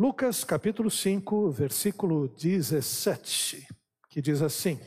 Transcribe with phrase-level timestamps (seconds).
[0.00, 3.66] Lucas capítulo 5, versículo 17,
[4.08, 4.78] que diz assim: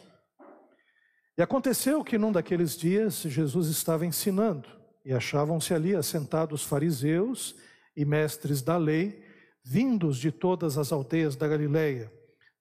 [1.38, 4.70] E aconteceu que num daqueles dias Jesus estava ensinando,
[5.04, 7.58] e achavam-se ali assentados fariseus
[7.94, 9.22] e mestres da lei,
[9.62, 12.10] vindos de todas as aldeias da Galileia,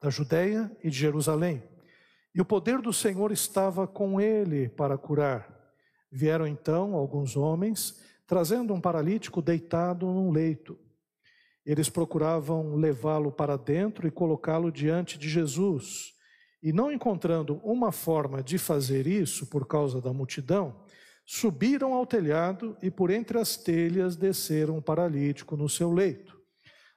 [0.00, 1.62] da Judéia e de Jerusalém.
[2.34, 5.72] E o poder do Senhor estava com ele para curar.
[6.10, 10.76] Vieram então alguns homens, trazendo um paralítico deitado num leito.
[11.71, 16.15] Eles procuravam levá-lo para dentro e colocá-lo diante de Jesus.
[16.61, 20.83] E não encontrando uma forma de fazer isso por causa da multidão,
[21.25, 26.37] subiram ao telhado e por entre as telhas desceram o paralítico no seu leito,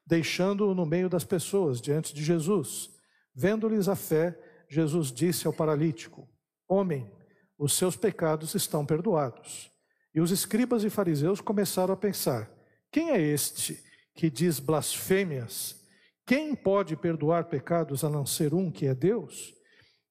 [0.08, 2.90] deixando-o no meio das pessoas diante de Jesus.
[3.36, 4.36] Vendo-lhes a fé,
[4.68, 6.28] Jesus disse ao paralítico:
[6.68, 7.12] Homem,
[7.60, 9.72] os seus pecados estão perdoados.
[10.16, 12.52] E os escribas e fariseus começaram a pensar:
[12.92, 15.82] Quem é este que diz blasfêmias?
[16.26, 19.54] Quem pode perdoar pecados a não ser um que é Deus?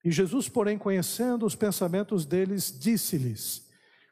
[0.04, 3.68] E Jesus, porém, conhecendo os pensamentos deles, disse-lhes: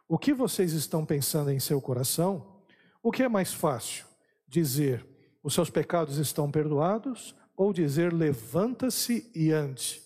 [0.08, 2.62] O que vocês estão pensando em seu coração?
[3.02, 4.06] O que é mais fácil?
[4.48, 5.04] Dizer:
[5.42, 7.34] Os seus pecados estão perdoados?
[7.56, 10.00] Ou dizer: Levanta-se e ande?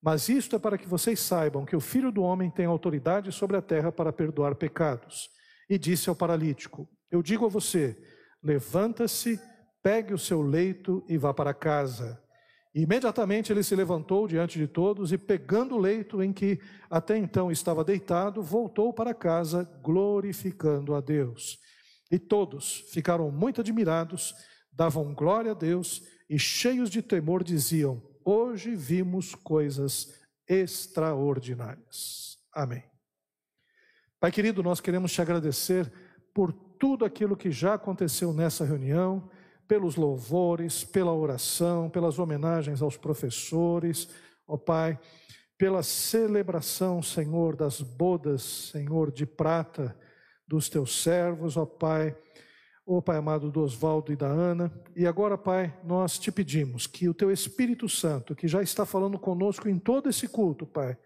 [0.00, 3.56] Mas isto é para que vocês saibam que o Filho do Homem tem autoridade sobre
[3.56, 5.28] a terra para perdoar pecados.
[5.68, 7.96] E disse ao paralítico: Eu digo a você,
[8.46, 9.40] levanta-se,
[9.82, 12.22] pegue o seu leito e vá para casa.
[12.72, 17.16] E imediatamente ele se levantou diante de todos e, pegando o leito em que até
[17.16, 21.58] então estava deitado, voltou para casa, glorificando a Deus.
[22.10, 24.34] E todos ficaram muito admirados,
[24.70, 30.14] davam glória a Deus e, cheios de temor, diziam: Hoje vimos coisas
[30.46, 32.36] extraordinárias.
[32.52, 32.84] Amém.
[34.20, 35.90] Pai querido, nós queremos te agradecer
[36.34, 39.28] por tudo aquilo que já aconteceu nessa reunião,
[39.66, 44.08] pelos louvores, pela oração, pelas homenagens aos professores,
[44.46, 44.98] ó Pai,
[45.58, 49.96] pela celebração, Senhor, das bodas, Senhor, de prata
[50.46, 52.16] dos teus servos, ó Pai
[52.86, 57.08] oh, Pai amado do Oswaldo e da Ana, e agora, Pai, nós te pedimos que
[57.08, 60.96] o Teu Espírito Santo, que já está falando conosco em todo esse culto, Pai,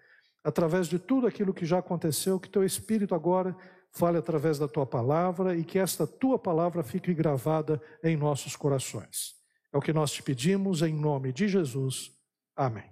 [0.44, 3.56] através de tudo aquilo que já aconteceu, que Teu Espírito agora
[3.92, 9.34] fale através da Tua palavra e que esta Tua palavra fique gravada em nossos corações.
[9.72, 12.12] É o que nós te pedimos em nome de Jesus.
[12.56, 12.90] Amém.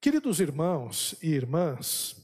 [0.00, 2.16] Queridos irmãos e irmãs,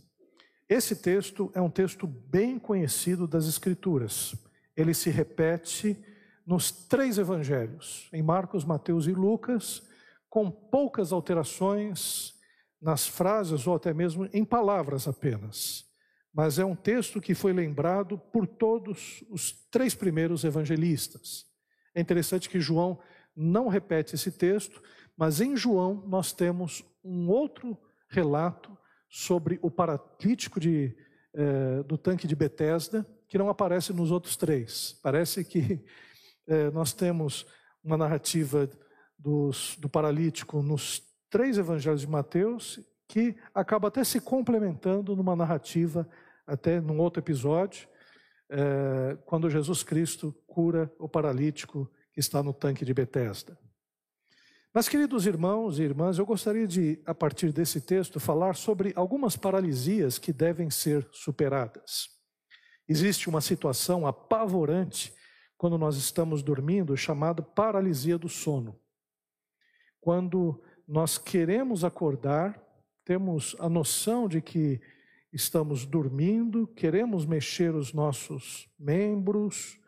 [0.68, 4.34] esse texto é um texto bem conhecido das Escrituras.
[4.76, 6.02] Ele se repete
[6.46, 9.82] nos três evangelhos, em Marcos, Mateus e Lucas,
[10.28, 12.34] com poucas alterações
[12.80, 15.84] nas frases ou até mesmo em palavras apenas.
[16.34, 21.46] Mas é um texto que foi lembrado por todos os três primeiros evangelistas.
[21.94, 22.98] É interessante que João
[23.36, 24.82] não repete esse texto,
[25.16, 27.78] mas em João nós temos um outro
[28.08, 28.76] relato
[29.08, 30.96] sobre o paralítico de,
[31.34, 34.98] eh, do tanque de Betesda, que não aparece nos outros três.
[35.02, 35.84] Parece que
[36.48, 37.46] eh, nós temos
[37.82, 38.68] uma narrativa
[39.16, 41.00] dos, do paralítico nos
[41.30, 46.08] três evangelhos de Mateus, que acaba até se complementando numa narrativa,
[46.46, 47.88] até num outro episódio,
[48.50, 53.58] eh, quando Jesus Cristo cura o paralítico que está no tanque de Betesda.
[54.72, 59.36] Mas, queridos irmãos e irmãs, eu gostaria de, a partir desse texto, falar sobre algumas
[59.36, 62.08] paralisias que devem ser superadas.
[62.88, 65.14] Existe uma situação apavorante
[65.56, 68.78] quando nós estamos dormindo, chamada paralisia do sono.
[70.00, 72.60] Quando nós queremos acordar,
[73.04, 74.80] temos a noção de que
[75.34, 79.80] estamos dormindo, queremos mexer os nossos membros,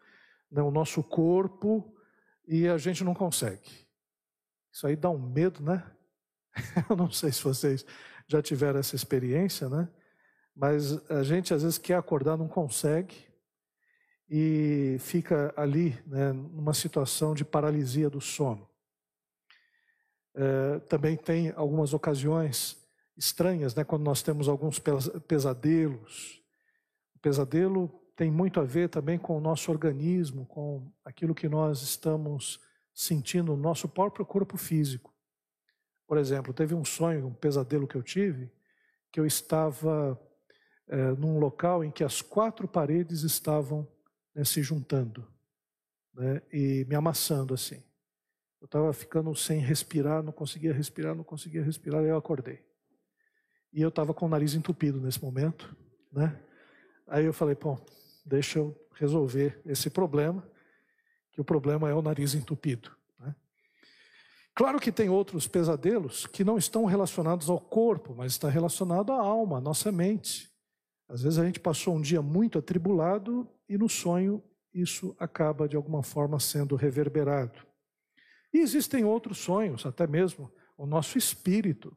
[0.50, 1.96] né, o nosso corpo,
[2.48, 3.86] e a gente não consegue.
[4.72, 5.88] Isso aí dá um medo, né?
[6.90, 7.86] Eu não sei se vocês
[8.26, 9.88] já tiveram essa experiência, né?
[10.54, 13.14] Mas a gente às vezes quer acordar, não consegue
[14.28, 18.68] e fica ali, né, numa situação de paralisia do sono.
[20.34, 22.85] É, também tem algumas ocasiões
[23.16, 24.78] estranhas, né, quando nós temos alguns
[25.26, 26.42] pesadelos.
[27.14, 31.82] O pesadelo tem muito a ver também com o nosso organismo, com aquilo que nós
[31.82, 32.60] estamos
[32.94, 35.14] sentindo o nosso próprio corpo físico.
[36.06, 38.50] Por exemplo, teve um sonho, um pesadelo que eu tive,
[39.12, 40.18] que eu estava
[40.88, 43.86] é, num local em que as quatro paredes estavam
[44.34, 45.26] né, se juntando
[46.14, 47.82] né, e me amassando assim.
[48.60, 52.64] Eu estava ficando sem respirar, não conseguia respirar, não conseguia respirar, e eu acordei.
[53.76, 55.76] E eu estava com o nariz entupido nesse momento,
[56.10, 56.40] né?
[57.06, 57.78] Aí eu falei, bom,
[58.24, 60.42] deixa eu resolver esse problema
[61.30, 62.90] que o problema é o nariz entupido.
[63.20, 63.34] Né?
[64.54, 69.18] Claro que tem outros pesadelos que não estão relacionados ao corpo, mas está relacionado à
[69.20, 70.50] alma, à nossa mente.
[71.06, 74.42] Às vezes a gente passou um dia muito atribulado e no sonho
[74.72, 77.60] isso acaba de alguma forma sendo reverberado.
[78.54, 81.94] E existem outros sonhos, até mesmo o nosso espírito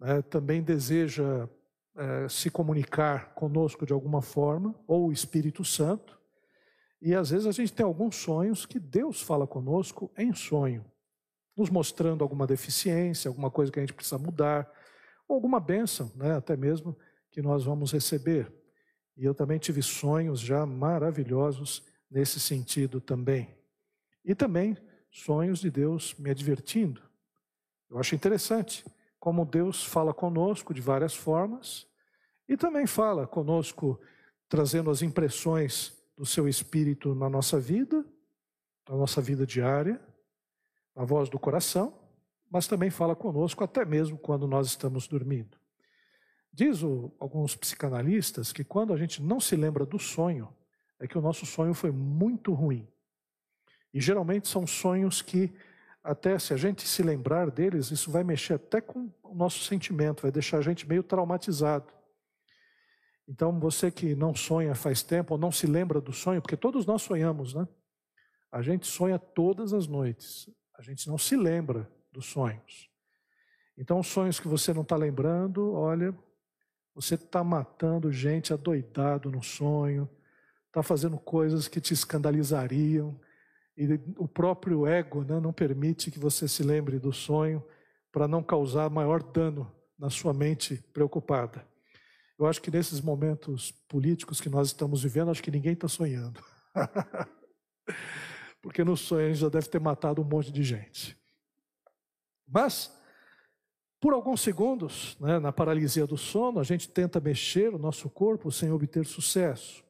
[0.00, 1.46] né, também deseja
[1.94, 6.18] é, se comunicar conosco de alguma forma, ou o Espírito Santo,
[7.02, 10.84] e às vezes a gente tem alguns sonhos que Deus fala conosco em sonho,
[11.56, 14.70] nos mostrando alguma deficiência, alguma coisa que a gente precisa mudar,
[15.28, 16.96] ou alguma bênção, né, até mesmo
[17.30, 18.50] que nós vamos receber.
[19.16, 23.54] E eu também tive sonhos já maravilhosos nesse sentido também.
[24.24, 24.76] E também
[25.10, 27.02] sonhos de Deus me advertindo.
[27.90, 28.84] Eu acho interessante
[29.20, 31.86] como Deus fala conosco de várias formas
[32.48, 34.00] e também fala conosco
[34.48, 38.04] trazendo as impressões do seu espírito na nossa vida,
[38.88, 40.00] na nossa vida diária,
[40.96, 41.96] a voz do coração,
[42.50, 45.56] mas também fala conosco até mesmo quando nós estamos dormindo.
[46.52, 50.52] Diz o, alguns psicanalistas que quando a gente não se lembra do sonho,
[50.98, 52.88] é que o nosso sonho foi muito ruim.
[53.94, 55.52] E geralmente são sonhos que,
[56.02, 60.22] até se a gente se lembrar deles, isso vai mexer até com o nosso sentimento,
[60.22, 61.92] vai deixar a gente meio traumatizado.
[63.28, 66.84] Então, você que não sonha faz tempo, ou não se lembra do sonho, porque todos
[66.86, 67.68] nós sonhamos, né?
[68.50, 72.90] A gente sonha todas as noites, a gente não se lembra dos sonhos.
[73.78, 76.16] Então, os sonhos que você não está lembrando, olha,
[76.94, 80.10] você está matando gente adoidado no sonho,
[80.66, 83.18] está fazendo coisas que te escandalizariam,
[83.76, 87.64] e o próprio ego né, não permite que você se lembre do sonho
[88.12, 91.66] para não causar maior dano na sua mente preocupada.
[92.38, 96.42] Eu acho que nesses momentos políticos que nós estamos vivendo, acho que ninguém está sonhando.
[98.62, 101.18] Porque no sonho já deve ter matado um monte de gente.
[102.48, 102.90] Mas,
[104.00, 108.50] por alguns segundos, né, na paralisia do sono, a gente tenta mexer o nosso corpo
[108.50, 109.84] sem obter sucesso.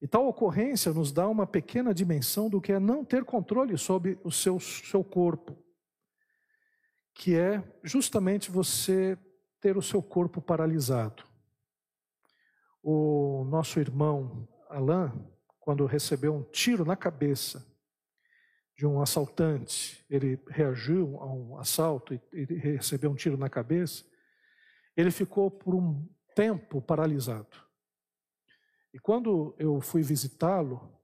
[0.00, 4.18] E tal ocorrência nos dá uma pequena dimensão do que é não ter controle sobre
[4.24, 5.58] o seu, seu corpo,
[7.14, 9.18] que é justamente você
[9.60, 11.22] ter o seu corpo paralisado.
[12.82, 15.12] O nosso irmão Alain,
[15.58, 17.66] quando recebeu um tiro na cabeça
[18.74, 24.02] de um assaltante, ele reagiu a um assalto e, recebeu um tiro na cabeça,
[24.96, 27.69] ele ficou por um tempo paralisado.
[28.92, 31.00] E quando eu fui visitá-lo,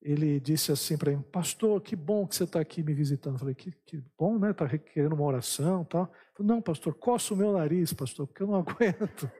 [0.00, 3.34] ele disse assim para mim, pastor, que bom que você está aqui me visitando.
[3.34, 4.50] Eu falei, que, que bom, né?
[4.50, 6.10] Está requerendo uma oração tal.
[6.34, 9.30] Falei, não, pastor, coça o meu nariz, pastor, porque eu não aguento.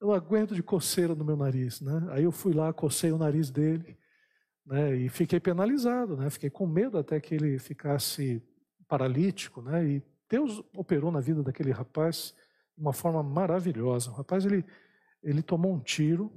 [0.00, 2.06] Eu não aguento de coceira no meu nariz, né?
[2.10, 3.98] Aí eu fui lá, cocei o nariz dele,
[4.64, 4.94] né?
[4.94, 6.30] E fiquei penalizado, né?
[6.30, 8.42] Fiquei com medo até que ele ficasse
[8.86, 9.84] paralítico, né?
[9.84, 12.32] E Deus operou na vida daquele rapaz
[12.76, 14.10] de uma forma maravilhosa.
[14.10, 14.64] O rapaz, ele,
[15.20, 16.32] ele tomou um tiro,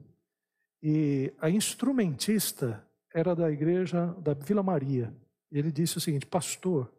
[0.85, 5.15] e a instrumentista era da igreja da Vila Maria.
[5.49, 6.93] Ele disse o seguinte: Pastor,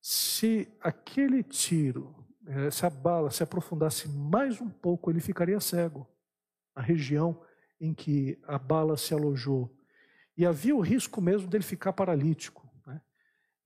[0.00, 2.14] se aquele tiro,
[2.46, 6.08] eh, se a bala se aprofundasse mais um pouco, ele ficaria cego.
[6.74, 7.38] A região
[7.78, 9.70] em que a bala se alojou.
[10.34, 12.66] E havia o risco mesmo dele ficar paralítico.
[12.86, 13.02] Né?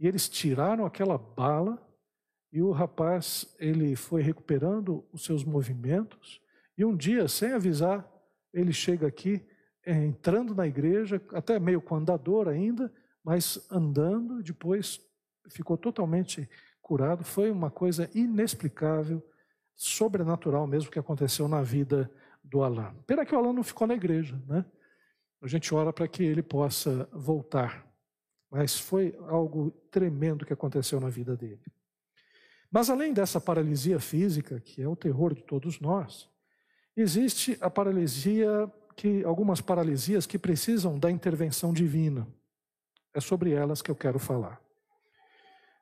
[0.00, 1.80] E eles tiraram aquela bala
[2.52, 6.40] e o rapaz ele foi recuperando os seus movimentos.
[6.76, 8.17] E um dia, sem avisar,
[8.58, 9.44] ele chega aqui
[9.84, 12.92] é, entrando na igreja, até meio com andador ainda,
[13.24, 15.00] mas andando, depois
[15.48, 16.48] ficou totalmente
[16.82, 17.24] curado.
[17.24, 19.22] Foi uma coisa inexplicável,
[19.74, 22.10] sobrenatural mesmo que aconteceu na vida
[22.42, 22.94] do Alain.
[23.06, 24.64] Pena que o Alain não ficou na igreja, né?
[25.40, 27.86] A gente ora para que ele possa voltar.
[28.50, 31.62] Mas foi algo tremendo que aconteceu na vida dele.
[32.70, 36.28] Mas além dessa paralisia física, que é o terror de todos nós,
[37.00, 42.26] Existe a paralisia, que algumas paralisias que precisam da intervenção divina.
[43.14, 44.60] É sobre elas que eu quero falar.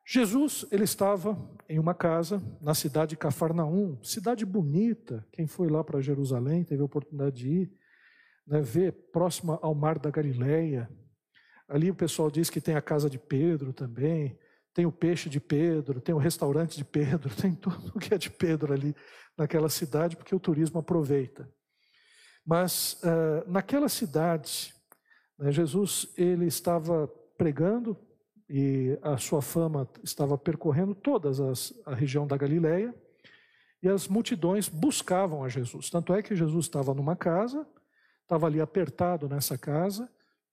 [0.05, 1.35] Jesus, ele estava
[1.67, 5.25] em uma casa na cidade de Cafarnaum, cidade bonita.
[5.31, 7.73] Quem foi lá para Jerusalém teve a oportunidade de ir,
[8.45, 10.87] né, ver próxima ao mar da Galileia.
[11.67, 14.37] Ali o pessoal diz que tem a casa de Pedro também,
[14.77, 18.17] tem o peixe de Pedro, tem o restaurante de Pedro, tem tudo o que é
[18.17, 18.95] de Pedro ali
[19.35, 21.51] naquela cidade, porque o turismo aproveita.
[22.45, 24.71] Mas uh, naquela cidade,
[25.35, 27.97] né, Jesus ele estava pregando
[28.47, 31.31] e a sua fama estava percorrendo toda
[31.83, 32.93] a região da Galileia
[33.81, 35.89] e as multidões buscavam a Jesus.
[35.89, 37.67] Tanto é que Jesus estava numa casa,
[38.21, 40.07] estava ali apertado nessa casa,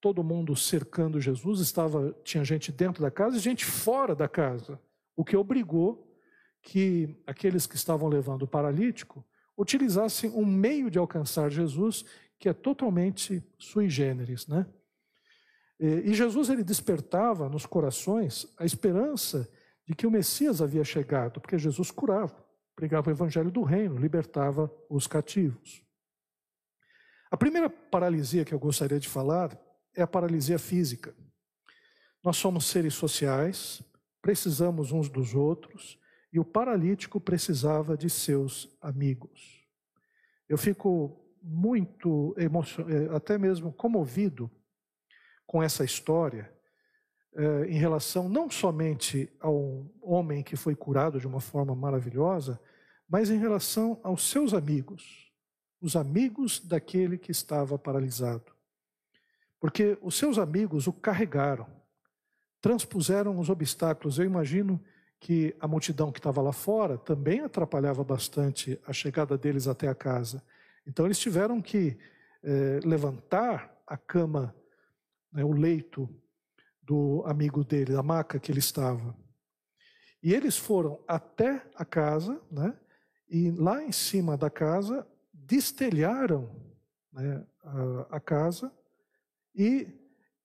[0.05, 4.79] todo mundo cercando Jesus, estava tinha gente dentro da casa e gente fora da casa,
[5.17, 6.15] o que obrigou
[6.61, 9.25] que aqueles que estavam levando o paralítico
[9.57, 12.05] utilizassem um meio de alcançar Jesus
[12.39, 14.67] que é totalmente sui generis, né?
[15.81, 19.51] E Jesus ele despertava nos corações a esperança
[19.87, 22.45] de que o Messias havia chegado, porque Jesus curava,
[22.77, 25.83] pregava o evangelho do reino, libertava os cativos.
[27.31, 29.64] A primeira paralisia que eu gostaria de falar
[29.95, 31.15] é a paralisia física.
[32.23, 33.83] Nós somos seres sociais,
[34.23, 35.99] precisamos uns dos outros,
[36.33, 39.65] e o paralítico precisava de seus amigos.
[40.49, 44.51] Eu fico muito emocionado, eh, até mesmo comovido
[45.47, 46.51] com essa história,
[47.37, 52.59] eh, em relação não somente ao homem que foi curado de uma forma maravilhosa,
[53.09, 55.31] mas em relação aos seus amigos,
[55.81, 58.54] os amigos daquele que estava paralisado.
[59.65, 61.67] Porque os seus amigos o carregaram,
[62.61, 64.19] transpuseram os obstáculos.
[64.19, 64.79] Eu imagino
[65.19, 69.95] que a multidão que estava lá fora também atrapalhava bastante a chegada deles até a
[69.95, 70.45] casa.
[70.87, 71.97] Então eles tiveram que
[72.43, 74.55] eh, levantar a cama,
[75.33, 76.15] né, o leito
[76.83, 79.17] do amigo dele, a maca que ele estava.
[80.23, 82.79] E eles foram até a casa, né,
[83.31, 86.55] e lá em cima da casa destelharam
[87.11, 88.71] né, a, a casa
[89.55, 89.89] e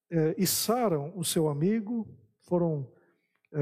[0.09, 2.07] é, içaram o seu amigo,
[2.41, 2.91] foram
[3.53, 3.59] é,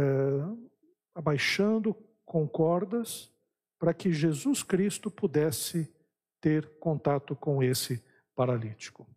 [1.14, 3.32] abaixando com cordas
[3.80, 5.94] para que Jesus Cristo pudesse
[6.42, 8.04] ter contato com esse
[8.36, 9.08] paralítico.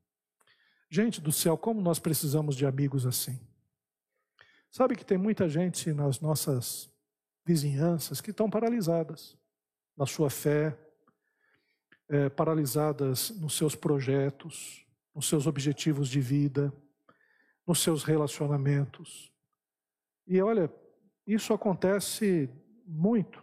[0.88, 3.38] Gente do céu, como nós precisamos de amigos assim.
[4.70, 6.90] Sabe que tem muita gente nas nossas
[7.44, 9.36] vizinhanças que estão paralisadas
[9.96, 10.76] na sua fé,
[12.08, 16.72] é, paralisadas nos seus projetos, nos seus objetivos de vida,
[17.66, 19.32] nos seus relacionamentos.
[20.26, 20.72] E olha,
[21.26, 22.48] isso acontece
[22.86, 23.42] muito,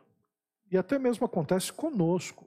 [0.71, 2.45] e até mesmo acontece conosco.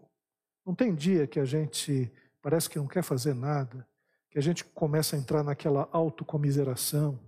[0.64, 2.10] Não tem dia que a gente
[2.42, 3.86] parece que não quer fazer nada,
[4.30, 7.18] que a gente começa a entrar naquela autocomiseração,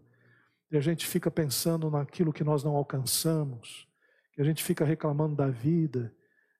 [0.71, 3.87] e a gente fica pensando naquilo que nós não alcançamos,
[4.33, 6.15] que a gente fica reclamando da vida,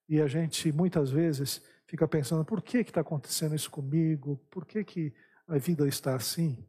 [0.09, 1.63] e a gente muitas vezes
[1.93, 4.41] fica pensando: por que está acontecendo isso comigo?
[4.51, 5.15] Por que, que
[5.47, 6.67] a vida está assim?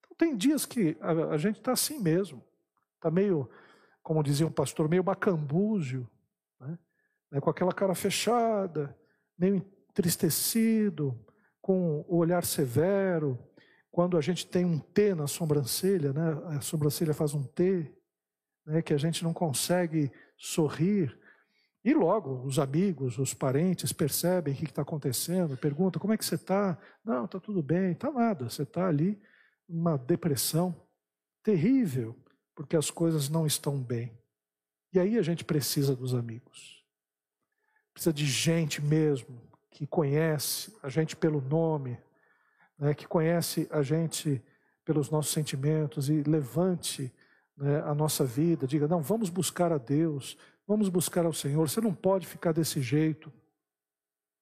[0.00, 2.44] Então, tem dias que a, a gente está assim mesmo,
[2.96, 3.48] está meio,
[4.02, 6.10] como dizia um pastor, meio macambúzio,
[6.60, 6.76] né?
[7.30, 7.40] né?
[7.40, 8.98] com aquela cara fechada,
[9.38, 11.16] meio entristecido,
[11.62, 13.38] com o olhar severo.
[13.92, 16.56] Quando a gente tem um T na sobrancelha, né?
[16.56, 17.94] a sobrancelha faz um T,
[18.66, 18.82] né?
[18.82, 21.16] que a gente não consegue sorrir
[21.84, 26.24] e logo os amigos, os parentes percebem o que está acontecendo, perguntam como é que
[26.24, 26.76] você está?
[27.04, 29.20] Não, está tudo bem, está nada, você está ali
[29.68, 30.74] uma depressão
[31.42, 32.16] terrível,
[32.54, 34.12] porque as coisas não estão bem.
[34.92, 36.84] E aí a gente precisa dos amigos.
[37.92, 41.98] Precisa de gente mesmo que conhece a gente pelo nome,
[42.78, 44.42] né, que conhece a gente
[44.84, 47.12] pelos nossos sentimentos e levante
[47.56, 50.38] né, a nossa vida, diga: não, vamos buscar a Deus,
[50.68, 51.66] Vamos buscar ao Senhor.
[51.66, 53.32] Você não pode ficar desse jeito.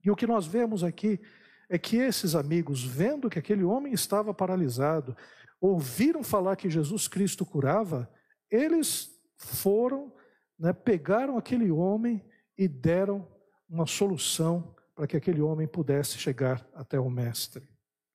[0.04, 1.20] E o que nós vemos aqui
[1.68, 5.16] é que esses amigos, vendo que aquele homem estava paralisado,
[5.60, 8.10] ouviram falar que Jesus Cristo curava,
[8.50, 10.12] eles foram,
[10.58, 12.24] né, pegaram aquele homem
[12.58, 13.28] e deram
[13.68, 17.68] uma solução para que aquele homem pudesse chegar até o Mestre.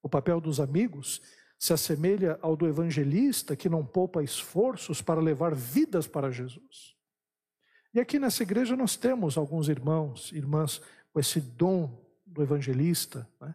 [0.03, 1.22] O papel dos amigos
[1.58, 7.00] se assemelha ao do evangelista que não poupa esforços para levar vidas para Jesus.
[7.93, 10.81] E aqui nessa igreja nós temos alguns irmãos, irmãs
[11.12, 13.53] com esse dom do evangelista, né,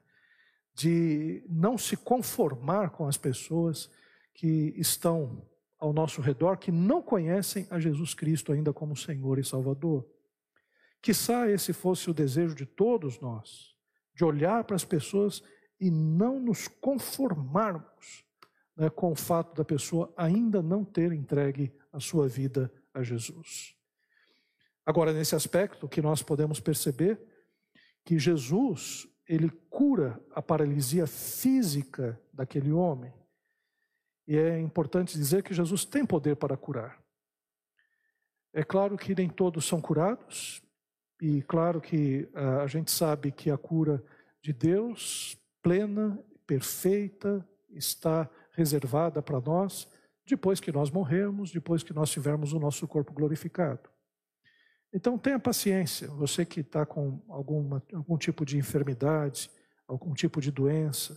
[0.75, 3.91] de não se conformar com as pessoas
[4.35, 5.43] que estão
[5.79, 10.07] ao nosso redor, que não conhecem a Jesus Cristo ainda como Senhor e Salvador.
[11.01, 13.75] Quizá esse fosse o desejo de todos nós,
[14.15, 15.43] de olhar para as pessoas
[15.81, 18.25] e não nos conformarmos
[18.77, 23.76] né, com o fato da pessoa ainda não ter entregue a sua vida a Jesus.
[24.87, 27.21] Agora, nesse aspecto, que nós podemos perceber
[28.05, 33.13] que Jesus, ele cura a paralisia física daquele homem.
[34.29, 37.03] E é importante dizer que Jesus tem poder para curar.
[38.55, 40.63] É claro que nem todos são curados,
[41.21, 44.05] e claro que uh, a gente sabe que a cura
[44.41, 46.17] de Deus, plena,
[46.47, 49.89] perfeita, está reservada para nós
[50.25, 53.96] depois que nós morrermos, depois que nós tivermos o nosso corpo glorificado.
[54.97, 59.51] Então tenha paciência, você que está com alguma, algum tipo de enfermidade,
[59.87, 61.17] algum tipo de doença,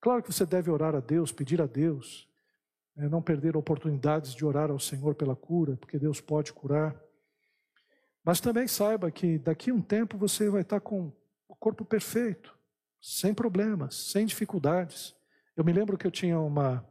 [0.00, 2.28] Claro que você deve orar a Deus, pedir a Deus,
[2.94, 6.96] né, não perder oportunidades de orar ao Senhor pela cura, porque Deus pode curar.
[8.24, 11.12] Mas também saiba que daqui a um tempo você vai estar com
[11.48, 12.56] o corpo perfeito,
[13.00, 15.16] sem problemas, sem dificuldades.
[15.56, 16.86] Eu me lembro que eu tinha uma,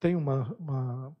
[0.00, 1.16] tenho uma, uma,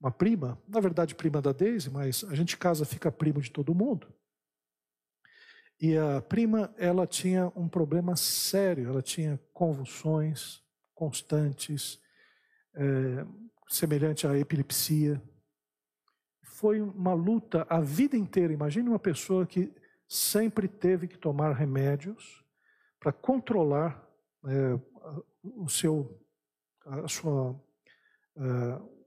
[0.00, 3.74] uma prima, na verdade prima da Daisy, mas a gente casa fica primo de todo
[3.74, 4.06] mundo.
[5.80, 10.62] E a prima, ela tinha um problema sério, ela tinha convulsões
[10.92, 12.00] constantes,
[12.74, 13.24] é,
[13.68, 15.22] semelhante à epilepsia.
[16.42, 18.52] Foi uma luta a vida inteira.
[18.52, 19.72] Imagine uma pessoa que
[20.08, 22.44] sempre teve que tomar remédios
[22.98, 24.04] para controlar
[24.44, 24.80] é,
[25.44, 26.20] o seu,
[26.84, 27.54] a sua,
[28.36, 28.97] a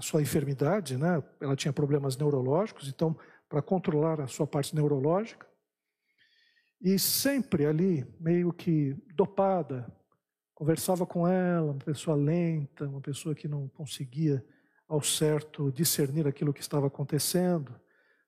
[0.00, 1.22] sua enfermidade, né?
[1.40, 3.16] Ela tinha problemas neurológicos, então
[3.48, 5.46] para controlar a sua parte neurológica
[6.82, 9.86] e sempre ali, meio que dopada,
[10.52, 14.44] conversava com ela, uma pessoa lenta, uma pessoa que não conseguia
[14.88, 17.72] ao certo discernir aquilo que estava acontecendo,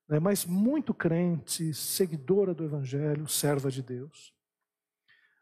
[0.09, 0.21] né?
[0.21, 4.33] mas muito crente, seguidora do Evangelho, serva de Deus.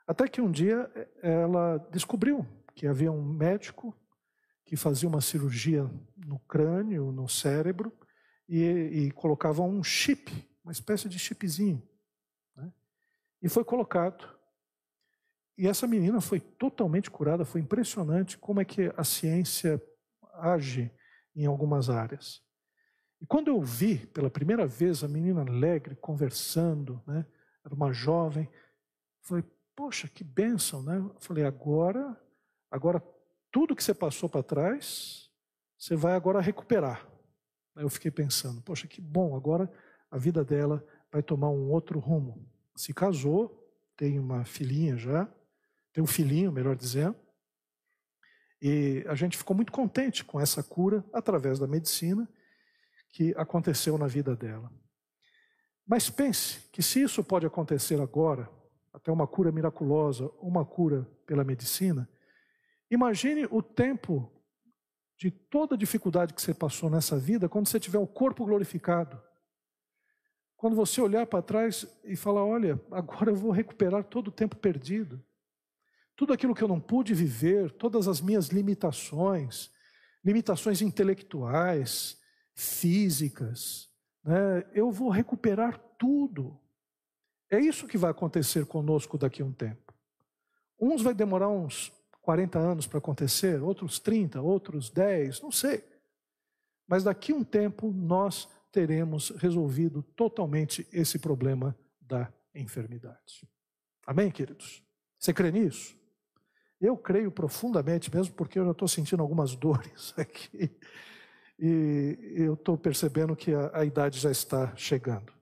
[0.06, 3.94] Até que um dia eh, ela descobriu que havia um médico
[4.64, 7.92] que fazia uma cirurgia no crânio, no cérebro,
[8.48, 10.30] e, e colocava um chip,
[10.64, 11.82] uma espécie de chipzinho
[13.42, 14.24] e foi colocado.
[15.58, 19.82] E essa menina foi totalmente curada, foi impressionante como é que a ciência
[20.34, 20.90] age
[21.34, 22.40] em algumas áreas.
[23.20, 27.26] E quando eu vi pela primeira vez a menina alegre, conversando, né,
[27.64, 28.48] era uma jovem,
[29.20, 29.44] falei,
[29.76, 30.96] poxa, que bênção, né?
[30.96, 32.18] Eu falei, agora,
[32.70, 33.00] agora
[33.52, 35.30] tudo que você passou para trás,
[35.78, 37.06] você vai agora recuperar.
[37.76, 39.70] Aí eu fiquei pensando, poxa, que bom, agora
[40.10, 45.28] a vida dela vai tomar um outro rumo se casou, tem uma filhinha já,
[45.92, 47.16] tem um filhinho, melhor dizendo.
[48.60, 52.28] E a gente ficou muito contente com essa cura através da medicina
[53.10, 54.72] que aconteceu na vida dela.
[55.86, 58.48] Mas pense que se isso pode acontecer agora,
[58.92, 62.08] até uma cura miraculosa, uma cura pela medicina,
[62.94, 64.30] imagine o tempo
[65.16, 69.20] de toda dificuldade que você passou nessa vida quando você tiver o corpo glorificado.
[70.56, 74.56] Quando você olhar para trás e falar: olha, agora eu vou recuperar todo o tempo
[74.56, 75.24] perdido.
[76.14, 79.72] Tudo aquilo que eu não pude viver, todas as minhas limitações,
[80.24, 82.20] limitações intelectuais,
[82.54, 83.88] físicas,
[84.22, 86.60] né, eu vou recuperar tudo.
[87.50, 89.92] É isso que vai acontecer conosco daqui a um tempo.
[90.80, 95.84] Uns vai demorar uns 40 anos para acontecer, outros 30, outros 10, não sei.
[96.86, 103.46] Mas daqui a um tempo nós teremos resolvido totalmente esse problema da enfermidade.
[104.06, 104.82] Amém, queridos?
[105.18, 105.96] Você crê nisso?
[106.80, 110.70] Eu creio profundamente, mesmo porque eu já estou sentindo algumas dores aqui.
[111.58, 115.32] E eu estou percebendo que a, a, idade já está chegando.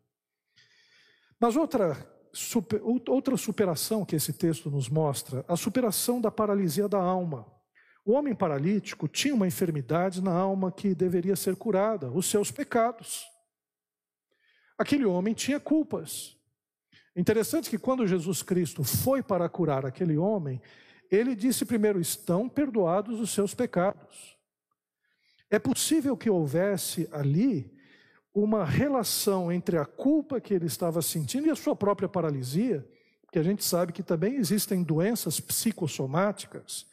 [1.38, 1.96] Mas outra,
[2.32, 7.46] super, outra superação que esse texto nos mostra, a superação da paralisia da alma.
[8.04, 13.24] O homem paralítico tinha uma enfermidade na alma que deveria ser curada, os seus pecados.
[14.78, 16.36] Aquele homem tinha culpas.
[17.14, 20.60] Interessante que quando Jesus Cristo foi para curar aquele homem,
[21.10, 24.38] ele disse primeiro: estão perdoados os seus pecados.
[25.50, 27.76] É possível que houvesse ali
[28.34, 32.86] uma relação entre a culpa que ele estava sentindo e a sua própria paralisia,
[33.22, 36.86] porque a gente sabe que também existem doenças psicossomáticas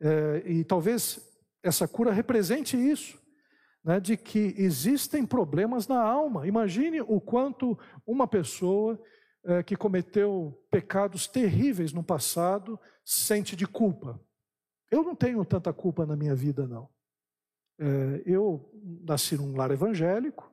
[0.00, 1.20] é, e talvez
[1.62, 3.18] essa cura represente isso,
[3.84, 6.46] né, de que existem problemas na alma.
[6.46, 9.00] Imagine o quanto uma pessoa
[9.44, 14.20] é, que cometeu pecados terríveis no passado sente de culpa.
[14.90, 16.88] Eu não tenho tanta culpa na minha vida, não.
[17.78, 18.70] É, eu
[19.04, 20.50] nasci num lar evangélico,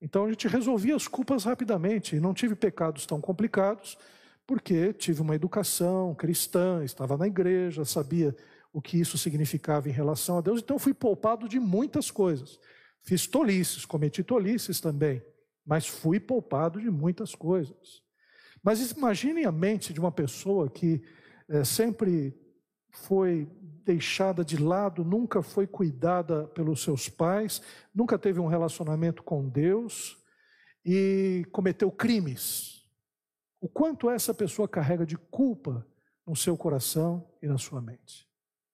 [0.00, 3.98] então a gente resolvia as culpas rapidamente e não tive pecados tão complicados,
[4.46, 8.34] porque tive uma educação cristã, estava na igreja, sabia
[8.72, 12.58] o que isso significava em relação a Deus, então fui poupado de muitas coisas.
[13.02, 15.22] Fiz tolices, cometi tolices também,
[15.64, 18.02] mas fui poupado de muitas coisas.
[18.62, 21.02] Mas imaginem a mente de uma pessoa que
[21.48, 22.34] é, sempre
[22.90, 23.48] foi
[23.84, 27.62] deixada de lado, nunca foi cuidada pelos seus pais,
[27.94, 30.18] nunca teve um relacionamento com Deus
[30.84, 32.84] e cometeu crimes.
[33.60, 35.86] O quanto essa pessoa carrega de culpa
[36.26, 38.28] no seu coração e na sua mente.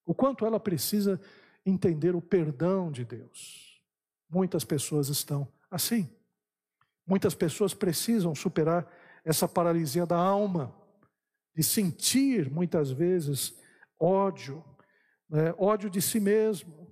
[0.05, 1.19] O quanto ela precisa
[1.65, 3.81] entender o perdão de Deus.
[4.29, 6.09] Muitas pessoas estão assim.
[7.05, 8.87] Muitas pessoas precisam superar
[9.23, 10.73] essa paralisia da alma,
[11.55, 13.57] de sentir muitas vezes
[13.99, 14.63] ódio,
[15.29, 15.53] né?
[15.57, 16.87] ódio de si mesmo.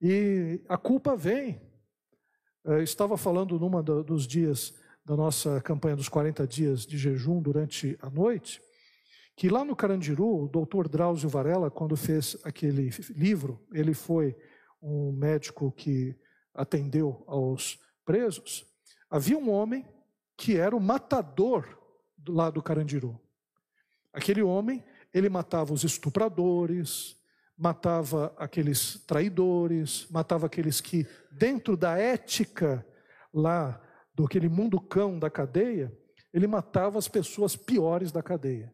[0.00, 1.60] E a culpa vem.
[2.64, 4.74] Eu estava falando numa dos dias
[5.04, 8.60] da nossa campanha dos 40 dias de jejum durante a noite,
[9.36, 14.36] que lá no Carandiru, o doutor Drauzio Varela, quando fez aquele livro, ele foi
[14.82, 16.18] um médico que
[16.52, 18.66] atendeu aos presos,
[19.08, 19.86] havia um homem
[20.36, 21.66] que era o matador
[22.16, 23.20] do lado do Carandiru.
[24.12, 27.16] Aquele homem, ele matava os estupradores,
[27.56, 32.86] matava aqueles traidores, matava aqueles que, dentro da ética
[33.32, 33.80] lá
[34.14, 35.96] do aquele mundo cão da cadeia,
[36.32, 38.72] ele matava as pessoas piores da cadeia.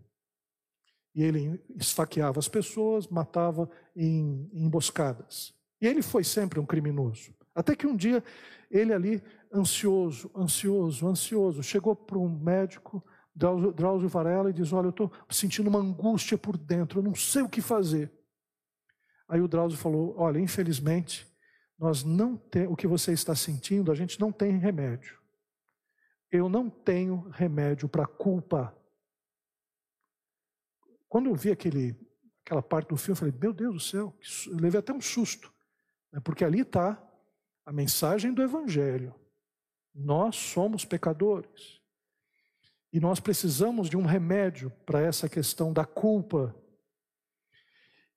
[1.14, 5.54] E ele esfaqueava as pessoas, matava em, em emboscadas.
[5.80, 7.34] E ele foi sempre um criminoso.
[7.54, 8.24] Até que um dia
[8.70, 14.90] ele ali, ansioso, ansioso, ansioso, chegou para um médico, Drauzio Varela, e diz: Olha, eu
[14.90, 18.10] estou sentindo uma angústia por dentro, eu não sei o que fazer.
[19.32, 21.26] Aí o Drauzio falou: Olha, infelizmente,
[21.78, 25.18] nós não tem, o que você está sentindo, a gente não tem remédio.
[26.30, 28.76] Eu não tenho remédio para culpa.
[31.08, 31.96] Quando eu vi aquele,
[32.44, 34.14] aquela parte do filme, eu falei: Meu Deus do céu,
[34.48, 35.50] eu levei até um susto,
[36.12, 36.20] né?
[36.22, 37.02] porque ali está
[37.64, 39.14] a mensagem do Evangelho.
[39.94, 41.80] Nós somos pecadores.
[42.92, 46.54] E nós precisamos de um remédio para essa questão da culpa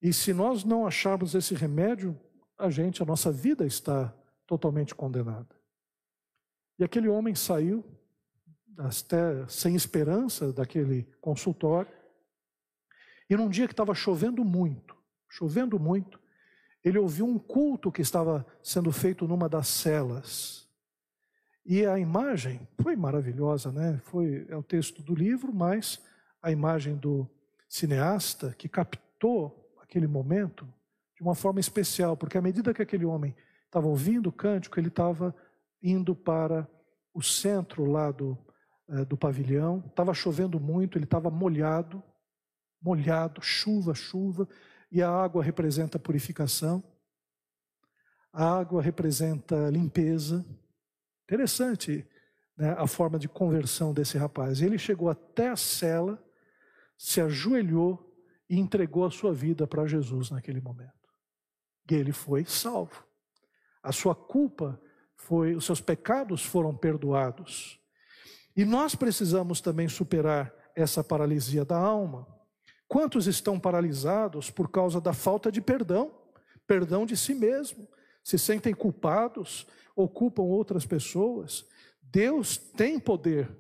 [0.06, 2.16] e se nós não acharmos esse remédio,
[2.60, 4.14] a gente, a nossa vida está
[4.46, 5.50] totalmente condenada.
[6.78, 7.84] E aquele homem saiu,
[8.78, 11.92] até sem esperança, daquele consultório.
[13.28, 14.96] E num dia que estava chovendo muito,
[15.28, 16.20] chovendo muito,
[16.84, 20.70] ele ouviu um culto que estava sendo feito numa das celas.
[21.66, 24.00] E a imagem foi maravilhosa, né?
[24.04, 26.00] Foi é o texto do livro, mas
[26.44, 27.28] a imagem do
[27.68, 29.65] cineasta que captou
[29.96, 30.68] aquele momento
[31.16, 33.34] de uma forma especial, porque à medida que aquele homem
[33.66, 35.34] estava ouvindo o cântico, ele estava
[35.82, 36.68] indo para
[37.14, 38.38] o centro lá do,
[38.90, 42.04] é, do pavilhão, estava chovendo muito, ele estava molhado,
[42.82, 44.50] molhado, chuva, chuva,
[44.92, 46.84] e a água representa purificação,
[48.34, 50.46] a água representa limpeza.
[51.24, 52.06] Interessante
[52.58, 54.62] né, a forma de conversão desse rapaz.
[54.62, 56.22] Ele chegou até a cela,
[56.98, 58.05] se ajoelhou
[58.50, 60.94] e entregou a sua vida para Jesus naquele momento.
[61.90, 63.04] E ele foi salvo.
[63.82, 64.80] A sua culpa
[65.16, 67.80] foi, os seus pecados foram perdoados.
[68.56, 72.28] E nós precisamos também superar essa paralisia da alma.
[72.88, 76.12] Quantos estão paralisados por causa da falta de perdão,
[76.68, 77.88] perdão de si mesmo,
[78.24, 81.66] se sentem culpados ou culpam outras pessoas?
[82.02, 83.52] Deus tem poder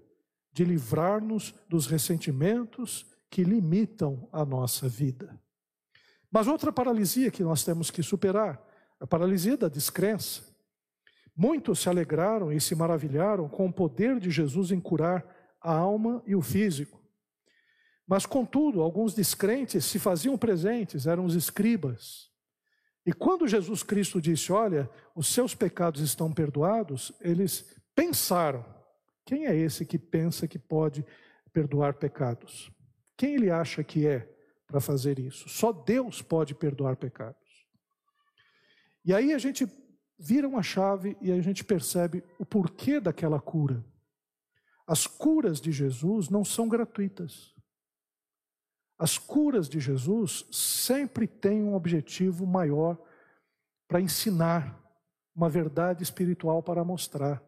[0.51, 5.39] de livrar-nos dos ressentimentos que limitam a nossa vida.
[6.31, 8.61] Mas outra paralisia que nós temos que superar,
[8.99, 10.43] a paralisia da descrença.
[11.35, 15.25] Muitos se alegraram e se maravilharam com o poder de Jesus em curar
[15.61, 17.01] a alma e o físico.
[18.07, 22.29] Mas, contudo, alguns descrentes se faziam presentes, eram os escribas.
[23.05, 28.63] E quando Jesus Cristo disse: Olha, os seus pecados estão perdoados, eles pensaram:
[29.25, 31.03] quem é esse que pensa que pode
[31.51, 32.71] perdoar pecados?
[33.17, 34.29] Quem ele acha que é
[34.67, 35.47] para fazer isso?
[35.47, 37.67] Só Deus pode perdoar pecados.
[39.03, 39.67] E aí a gente
[40.17, 43.85] vira uma chave e a gente percebe o porquê daquela cura.
[44.87, 47.53] As curas de Jesus não são gratuitas.
[48.97, 52.97] As curas de Jesus sempre têm um objetivo maior
[53.87, 54.81] para ensinar
[55.35, 57.43] uma verdade espiritual para mostrar.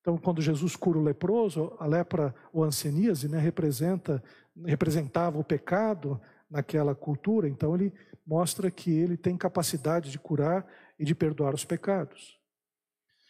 [0.00, 4.22] Então, quando Jesus cura o leproso, a lepra ou anseníase né, representa
[4.66, 7.92] representava o pecado naquela cultura, então ele
[8.26, 10.66] mostra que ele tem capacidade de curar
[10.98, 12.38] e de perdoar os pecados.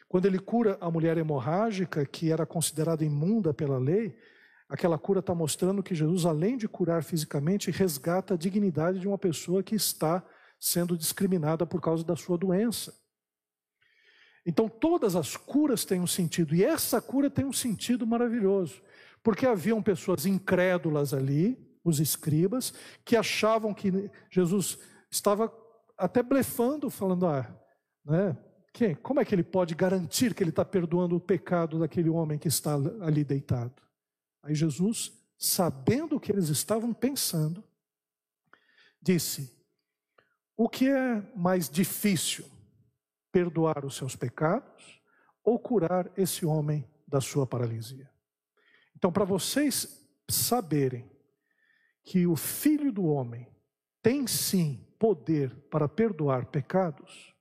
[0.08, 4.16] Quando ele cura a mulher hemorrágica, que era considerada imunda pela lei,
[4.68, 9.18] aquela cura está mostrando que Jesus, além de curar fisicamente, resgata a dignidade de uma
[9.18, 10.24] pessoa que está
[10.58, 12.94] sendo discriminada por causa da sua doença.
[14.48, 18.80] Então, todas as curas têm um sentido, e essa cura tem um sentido maravilhoso.
[19.22, 22.72] Porque haviam pessoas incrédulas ali, os escribas,
[23.04, 24.78] que achavam que Jesus
[25.10, 25.52] estava
[25.98, 27.46] até blefando, falando: ah,
[28.02, 28.38] né,
[28.72, 32.38] quem, como é que ele pode garantir que ele está perdoando o pecado daquele homem
[32.38, 33.82] que está ali deitado?
[34.42, 37.62] Aí Jesus, sabendo o que eles estavam pensando,
[38.98, 39.54] disse:
[40.56, 42.46] O que é mais difícil,
[43.38, 45.00] perdoar os seus pecados
[45.44, 48.10] ou curar esse homem da sua paralisia?
[48.96, 51.08] Então, para vocês saberem
[52.02, 53.48] que o Filho do Homem
[54.02, 57.32] tem sim poder para perdoar pecados,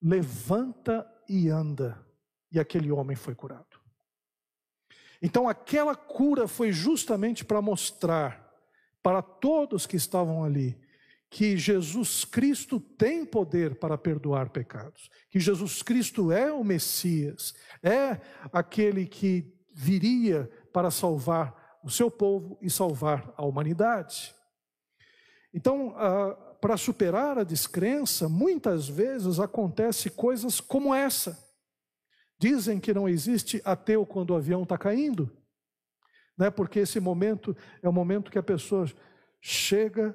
[0.00, 2.06] levanta e anda.
[2.50, 3.80] E aquele homem foi curado.
[5.22, 8.52] Então, aquela cura foi justamente para mostrar
[9.02, 10.78] para todos que estavam ali
[11.32, 18.20] que Jesus Cristo tem poder para perdoar pecados, que Jesus Cristo é o Messias, é
[18.52, 24.34] aquele que viria para salvar o seu povo e salvar a humanidade.
[25.54, 31.42] Então, ah, para superar a descrença, muitas vezes acontece coisas como essa.
[32.38, 35.34] Dizem que não existe ateu quando o avião está caindo,
[36.36, 36.50] né?
[36.50, 38.84] porque esse momento é o momento que a pessoa
[39.40, 40.14] chega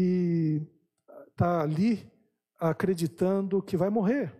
[0.00, 0.62] e
[1.26, 2.08] está ali
[2.56, 4.32] acreditando que vai morrer.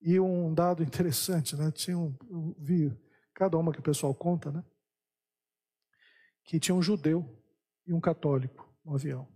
[0.00, 1.70] E um dado interessante, né?
[1.70, 2.98] Tinha um, eu vi
[3.34, 4.64] cada uma que o pessoal conta, né?
[6.44, 7.28] Que tinha um judeu
[7.86, 9.28] e um católico no avião.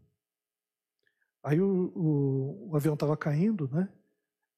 [1.43, 3.93] Aí o, o, o avião estava caindo, né?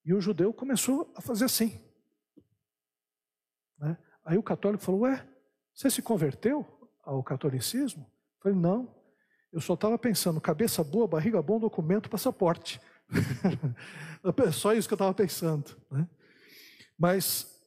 [0.04, 1.84] E o judeu começou a fazer assim.
[3.76, 3.98] Né?
[4.24, 5.28] Aí o católico falou: Ué,
[5.74, 6.64] você se converteu
[7.02, 8.04] ao catolicismo?
[8.04, 8.97] Eu falei: Não,
[9.52, 12.80] eu só estava pensando, cabeça boa, barriga bom, documento, passaporte.
[14.52, 15.76] Só isso que eu estava pensando.
[15.90, 16.06] Né?
[16.98, 17.58] Mas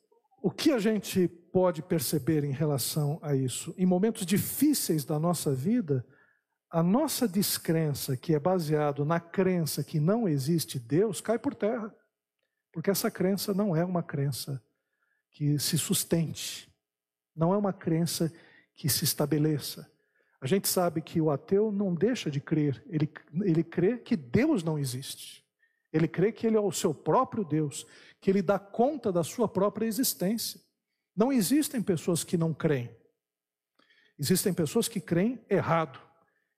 [0.41, 3.73] o que a gente pode perceber em relação a isso?
[3.77, 6.05] Em momentos difíceis da nossa vida,
[6.69, 11.93] a nossa descrença, que é baseado na crença que não existe Deus, cai por terra.
[12.71, 14.63] Porque essa crença não é uma crença
[15.31, 16.71] que se sustente,
[17.35, 18.31] não é uma crença
[18.73, 19.90] que se estabeleça.
[20.41, 23.07] A gente sabe que o ateu não deixa de crer, ele,
[23.43, 25.45] ele crê que Deus não existe.
[25.93, 27.85] Ele crê que ele é o seu próprio Deus,
[28.19, 30.59] que ele dá conta da sua própria existência.
[31.15, 32.89] Não existem pessoas que não creem.
[34.17, 35.99] Existem pessoas que creem errado.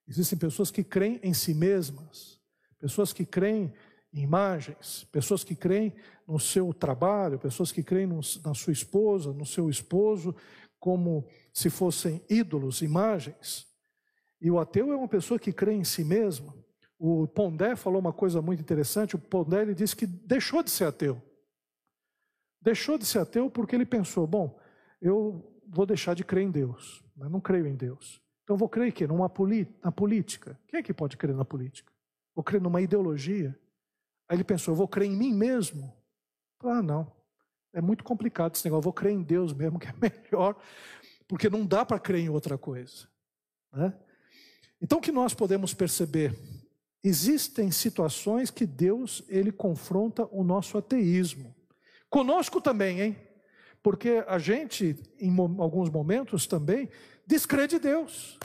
[0.07, 2.39] Existem pessoas que creem em si mesmas.
[2.79, 3.73] Pessoas que creem
[4.13, 5.05] em imagens.
[5.11, 5.93] Pessoas que creem
[6.27, 7.39] no seu trabalho.
[7.39, 10.35] Pessoas que creem no, na sua esposa, no seu esposo,
[10.79, 13.72] como se fossem ídolos, imagens.
[14.43, 16.53] E o ateu é uma pessoa que crê em si mesmo.
[16.99, 19.15] O Pondé falou uma coisa muito interessante.
[19.15, 21.23] O Pondé ele disse que deixou de ser ateu.
[22.61, 24.59] Deixou de ser ateu porque ele pensou: bom,
[25.01, 28.21] eu vou deixar de crer em Deus, mas não creio em Deus.
[28.43, 29.31] Então vou crer que numa
[29.81, 30.59] na política.
[30.67, 31.89] Quem é que pode crer na política?
[32.35, 33.57] Vou crer numa ideologia.
[34.27, 35.95] Aí ele pensou: vou crer em mim mesmo.
[36.59, 37.09] Ah, não.
[37.71, 38.83] É muito complicado esse negócio.
[38.83, 40.61] Vou crer em Deus mesmo, que é melhor,
[41.29, 43.07] porque não dá para crer em outra coisa.
[43.71, 43.93] Né?
[44.83, 46.37] Então, o que nós podemos perceber?
[47.01, 51.55] Existem situações que Deus ele confronta o nosso ateísmo.
[52.09, 53.17] Conosco também, hein?
[53.81, 56.89] Porque a gente, em alguns momentos também,
[57.25, 58.37] descrê de Deus.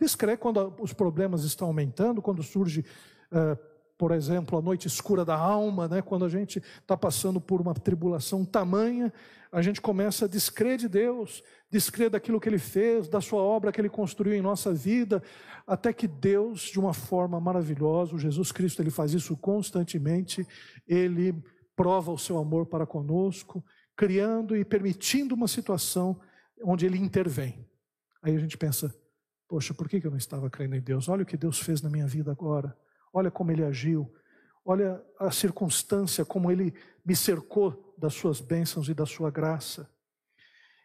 [0.00, 2.84] Descrê quando os problemas estão aumentando, quando surge,
[3.30, 3.56] uh,
[3.96, 6.02] por exemplo, a noite escura da alma, né?
[6.02, 9.12] quando a gente está passando por uma tribulação tamanha,
[9.52, 13.70] a gente começa a descrer de Deus, descrer daquilo que Ele fez, da Sua obra
[13.70, 15.22] que Ele construiu em nossa vida,
[15.66, 20.46] até que Deus, de uma forma maravilhosa, o Jesus Cristo, ele faz isso constantemente,
[20.86, 21.34] ele
[21.76, 23.64] prova o seu amor para conosco,
[23.96, 26.20] criando e permitindo uma situação
[26.64, 27.68] onde ele intervém.
[28.22, 28.94] Aí a gente pensa,
[29.48, 31.08] poxa, por que eu não estava crendo em Deus?
[31.08, 32.76] Olha o que Deus fez na minha vida agora,
[33.12, 34.12] olha como ele agiu,
[34.64, 39.88] olha a circunstância, como ele me cercou das suas bênçãos e da sua graça.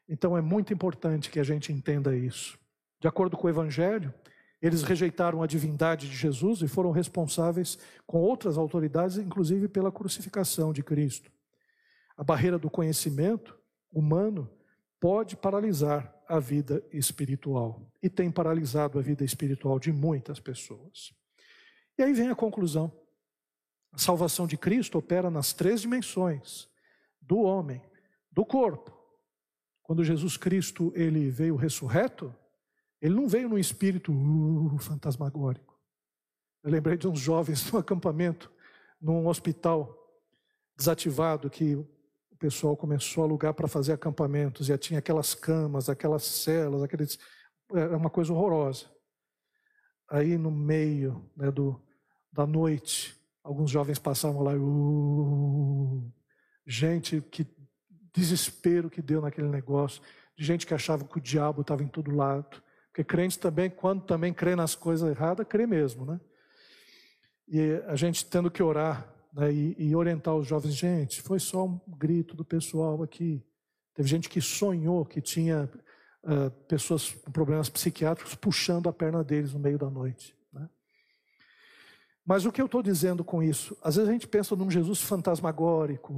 [0.10, 2.58] Então é muito importante que a gente entenda isso.
[3.00, 4.14] De acordo com o Evangelho,
[4.62, 10.74] eles rejeitaram a divindade de Jesus e foram responsáveis com outras autoridades, inclusive pela crucificação
[10.74, 11.32] de Cristo.
[12.16, 13.56] A barreira do conhecimento
[13.92, 14.50] humano
[15.00, 21.14] pode paralisar a vida espiritual e tem paralisado a vida espiritual de muitas pessoas.
[21.98, 22.92] E aí vem a conclusão.
[23.92, 26.70] A salvação de Cristo opera nas três dimensões:
[27.22, 27.82] do homem,
[28.32, 28.96] do corpo.
[29.82, 32.36] Quando Jesus Cristo ele veio ressurreto,
[33.02, 35.80] ele não veio num espírito uh, fantasmagórico.
[36.64, 38.52] Eu lembrei de uns jovens no acampamento,
[39.00, 39.96] num hospital
[40.76, 41.88] desativado, que o
[42.38, 47.18] pessoal começou a alugar para fazer acampamentos, e tinha aquelas camas, aquelas celas, aqueles.
[47.74, 48.86] Era uma coisa horrorosa.
[50.10, 51.82] Aí no meio né, do,
[52.38, 56.14] da noite, alguns jovens passavam lá, uh,
[56.68, 57.48] gente, que
[58.14, 60.04] desespero que deu naquele negócio,
[60.38, 64.04] de gente que achava que o diabo estava em todo lado, porque crente também, quando
[64.04, 66.22] também crê nas coisas erradas, crê mesmo, né?
[67.48, 71.66] E a gente tendo que orar né, e, e, orientar os jovens, gente, foi só
[71.66, 73.44] um grito do pessoal aqui.
[73.96, 75.68] Teve gente que sonhou que tinha
[76.24, 80.37] uh, pessoas com problemas psiquiátricos puxando a perna deles no meio da noite.
[82.28, 83.78] Mas o que eu estou dizendo com isso?
[83.82, 86.14] Às vezes a gente pensa num Jesus fantasmagórico,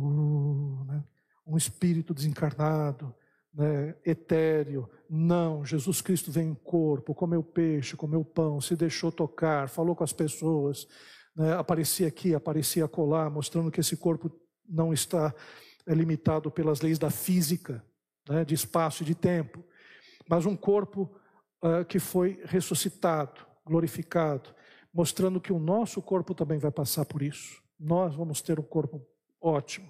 [0.87, 1.03] né?
[1.45, 3.13] um espírito desencarnado,
[3.53, 4.89] né, etéreo.
[5.07, 10.03] Não, Jesus Cristo vem em corpo, comeu peixe, comeu pão, se deixou tocar, falou com
[10.03, 10.87] as pessoas,
[11.35, 14.31] né, aparecia aqui, aparecia acolá, mostrando que esse corpo
[14.67, 15.31] não está
[15.85, 17.85] é, limitado pelas leis da física,
[18.27, 19.63] né, de espaço e de tempo,
[20.27, 21.15] mas um corpo
[21.63, 24.53] uh, que foi ressuscitado, glorificado,
[24.93, 27.61] mostrando que o nosso corpo também vai passar por isso.
[27.79, 29.05] Nós vamos ter um corpo
[29.41, 29.89] ótimo,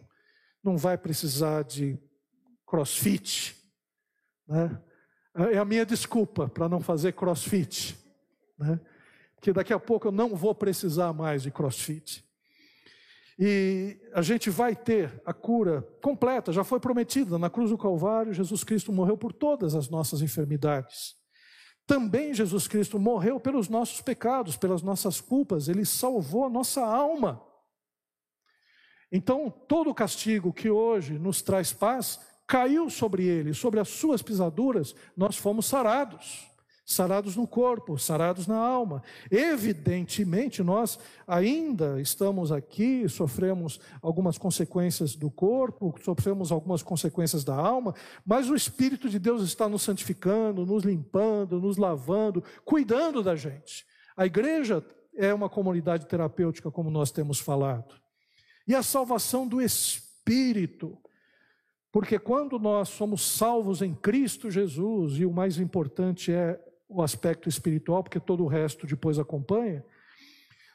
[0.64, 1.98] não vai precisar de
[2.66, 3.56] crossfit,
[4.48, 4.82] né?
[5.54, 7.98] É a minha desculpa para não fazer crossfit,
[8.58, 8.80] né?
[9.36, 12.26] Porque daqui a pouco eu não vou precisar mais de crossfit.
[13.42, 18.34] E a gente vai ter a cura completa, já foi prometida na cruz do Calvário,
[18.34, 21.16] Jesus Cristo morreu por todas as nossas enfermidades.
[21.90, 27.44] Também Jesus Cristo morreu pelos nossos pecados, pelas nossas culpas, ele salvou a nossa alma.
[29.12, 34.22] Então, todo o castigo que hoje nos traz paz caiu sobre ele, sobre as suas
[34.22, 36.48] pisaduras, nós fomos sarados.
[36.90, 39.04] Sarados no corpo, sarados na alma.
[39.30, 40.98] Evidentemente, nós
[41.28, 47.94] ainda estamos aqui, sofremos algumas consequências do corpo, sofremos algumas consequências da alma,
[48.26, 53.86] mas o Espírito de Deus está nos santificando, nos limpando, nos lavando, cuidando da gente.
[54.18, 54.84] A igreja
[55.16, 57.94] é uma comunidade terapêutica, como nós temos falado.
[58.68, 60.98] E a salvação do Espírito
[61.92, 67.48] porque quando nós somos salvos em Cristo Jesus, e o mais importante é o aspecto
[67.48, 69.86] espiritual, porque todo o resto depois acompanha,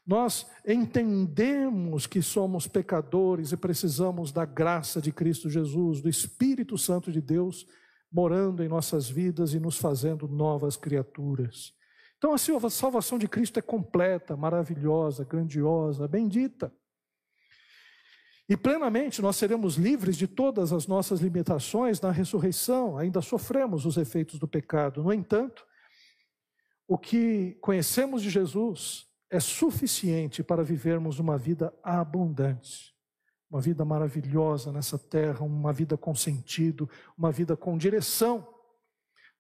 [0.06, 7.10] nós entendemos que somos pecadores e precisamos da graça de Cristo Jesus, do Espírito Santo
[7.10, 7.66] de Deus
[8.12, 11.74] morando em nossas vidas e nos fazendo novas criaturas.
[12.16, 16.72] Então, a salvação de Cristo é completa, maravilhosa, grandiosa, bendita.
[18.48, 23.96] E plenamente nós seremos livres de todas as nossas limitações na ressurreição, ainda sofremos os
[23.96, 25.02] efeitos do pecado.
[25.02, 25.66] No entanto,
[26.86, 32.94] o que conhecemos de Jesus é suficiente para vivermos uma vida abundante,
[33.50, 38.46] uma vida maravilhosa nessa terra, uma vida com sentido, uma vida com direção.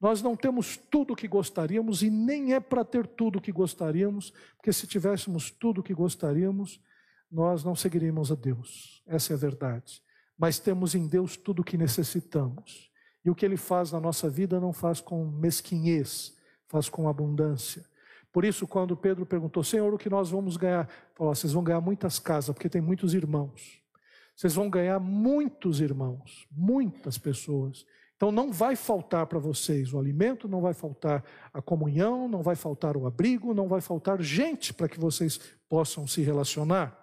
[0.00, 3.52] Nós não temos tudo o que gostaríamos e nem é para ter tudo o que
[3.52, 6.80] gostaríamos, porque se tivéssemos tudo o que gostaríamos,
[7.30, 10.02] nós não seguiríamos a Deus, essa é a verdade.
[10.36, 12.90] Mas temos em Deus tudo o que necessitamos.
[13.24, 16.36] E o que Ele faz na nossa vida não faz com mesquinhez,
[16.74, 17.84] faz com abundância.
[18.32, 20.88] Por isso, quando Pedro perguntou, Senhor, o que nós vamos ganhar?
[21.14, 23.80] Falou, vocês vão ganhar muitas casas, porque tem muitos irmãos.
[24.34, 27.86] Vocês vão ganhar muitos irmãos, muitas pessoas.
[28.16, 32.56] Então não vai faltar para vocês o alimento, não vai faltar a comunhão, não vai
[32.56, 36.98] faltar o abrigo, não vai faltar gente para que vocês possam se relacionar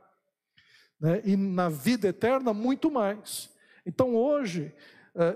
[1.00, 1.22] né?
[1.24, 3.50] e na vida eterna muito mais.
[3.86, 4.74] Então hoje,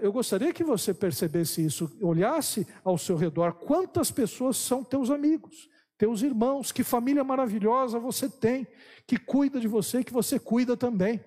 [0.02, 5.70] eu gostaria que você percebesse isso, olhasse ao seu redor, quantas pessoas são teus amigos,
[5.98, 8.68] teus irmãos, que família maravilhosa você tem,
[9.06, 11.24] que cuida de você que você cuida também.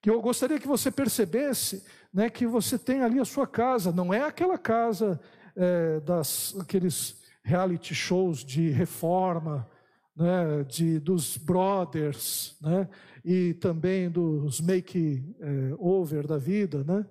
[0.00, 4.12] Que eu gostaria que você percebesse né, que você tem ali a sua casa, não
[4.12, 5.20] é aquela casa
[5.56, 9.68] é, das aqueles reality shows de reforma,
[10.16, 12.88] né, de, dos brothers, né,
[13.24, 17.06] e também dos make-over da vida, né?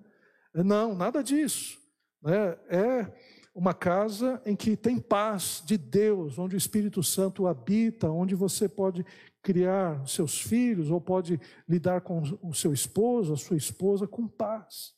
[0.64, 1.80] Não, nada disso.
[2.22, 2.58] Né?
[2.70, 3.14] É
[3.54, 8.70] uma casa em que tem paz de Deus, onde o Espírito Santo habita, onde você
[8.70, 9.06] pode
[9.42, 14.94] criar seus filhos ou pode lidar com o seu esposo, a sua esposa com paz.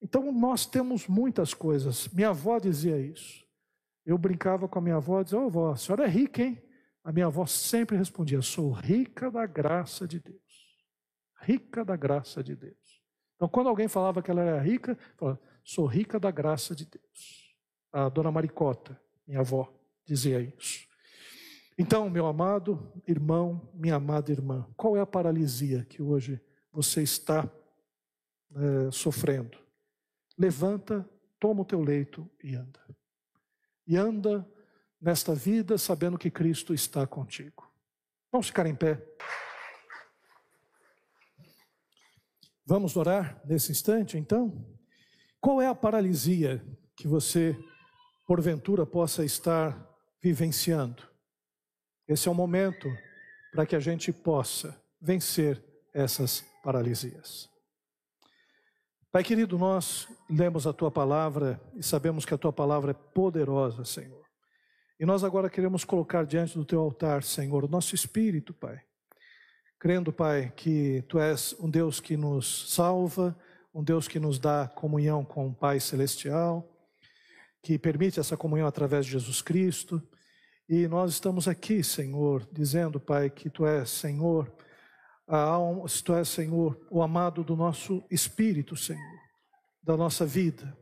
[0.00, 2.08] Então nós temos muitas coisas.
[2.08, 3.44] Minha avó dizia isso.
[4.06, 6.62] Eu brincava com a minha avó, dizia: "Ô oh, avó, a senhora é rica, hein?"
[7.04, 10.38] A minha avó sempre respondia: Sou rica da graça de Deus.
[11.40, 12.87] Rica da graça de Deus.
[13.38, 17.54] Então, quando alguém falava que ela era rica, falava, sou rica da graça de Deus.
[17.92, 19.72] A dona Maricota, minha avó,
[20.04, 20.88] dizia isso.
[21.78, 26.40] Então, meu amado irmão, minha amada irmã, qual é a paralisia que hoje
[26.72, 27.48] você está
[28.56, 29.56] é, sofrendo?
[30.36, 31.08] Levanta,
[31.38, 32.80] toma o teu leito e anda.
[33.86, 34.44] E anda
[35.00, 37.72] nesta vida, sabendo que Cristo está contigo.
[38.32, 39.00] Vamos ficar em pé.
[42.68, 44.62] Vamos orar nesse instante, então?
[45.40, 46.62] Qual é a paralisia
[46.94, 47.58] que você,
[48.26, 49.88] porventura, possa estar
[50.22, 51.02] vivenciando?
[52.06, 52.86] Esse é o momento
[53.52, 55.64] para que a gente possa vencer
[55.94, 57.48] essas paralisias.
[59.10, 63.82] Pai querido, nós lemos a tua palavra e sabemos que a tua palavra é poderosa,
[63.86, 64.26] Senhor.
[65.00, 68.78] E nós agora queremos colocar diante do teu altar, Senhor, o nosso espírito, Pai.
[69.80, 73.38] Crendo, Pai, que tu és um Deus que nos salva,
[73.72, 76.68] um Deus que nos dá comunhão com o Pai celestial,
[77.62, 80.02] que permite essa comunhão através de Jesus Cristo.
[80.68, 84.52] E nós estamos aqui, Senhor, dizendo, Pai, que tu és, Senhor,
[85.28, 89.20] a alma, tu és, Senhor, o amado do nosso espírito, Senhor,
[89.80, 90.76] da nossa vida.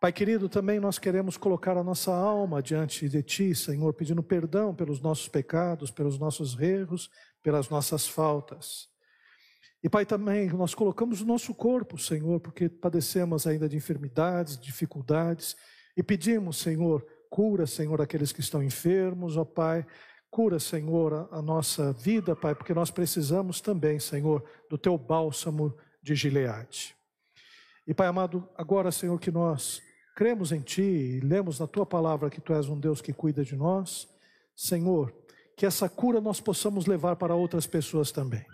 [0.00, 4.74] Pai querido, também nós queremos colocar a nossa alma diante de Ti, Senhor, pedindo perdão
[4.74, 7.08] pelos nossos pecados, pelos nossos erros,
[7.42, 8.88] pelas nossas faltas.
[9.82, 15.56] E Pai, também nós colocamos o nosso corpo, Senhor, porque padecemos ainda de enfermidades, dificuldades,
[15.96, 19.86] e pedimos, Senhor, cura, Senhor, aqueles que estão enfermos, ó Pai,
[20.30, 26.14] Cura, Senhor, a nossa vida, Pai, porque nós precisamos também, Senhor, do teu bálsamo de
[26.14, 26.94] Gileade.
[27.84, 29.82] E, Pai amado, agora, Senhor, que nós
[30.14, 33.42] cremos em Ti e lemos na Tua palavra que Tu és um Deus que cuida
[33.42, 34.08] de nós,
[34.54, 35.12] Senhor,
[35.60, 38.46] que essa cura nós possamos levar para outras pessoas também.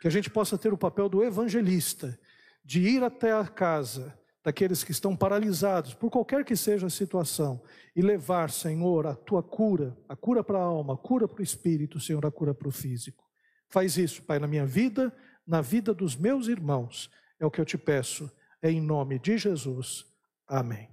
[0.00, 2.16] Que a gente possa ter o papel do evangelista,
[2.64, 7.60] de ir até a casa daqueles que estão paralisados, por qualquer que seja a situação,
[7.96, 11.42] e levar, Senhor, a tua cura, a cura para a alma, a cura para o
[11.42, 13.28] espírito, Senhor, a cura para o físico.
[13.68, 15.12] Faz isso, Pai, na minha vida,
[15.44, 17.10] na vida dos meus irmãos.
[17.40, 18.30] É o que eu te peço,
[18.62, 20.06] é em nome de Jesus.
[20.46, 20.88] Amém.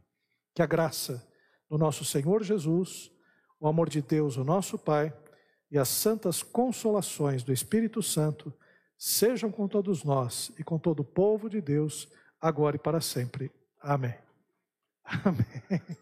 [0.56, 1.24] Que a graça
[1.70, 3.12] do nosso Senhor Jesus,
[3.60, 5.14] o amor de Deus, o nosso Pai,
[5.72, 8.54] e as santas consolações do Espírito Santo
[8.98, 12.08] sejam com todos nós e com todo o povo de Deus
[12.42, 13.52] agora e para sempre.
[13.82, 14.16] Amém.
[15.24, 16.00] Amém.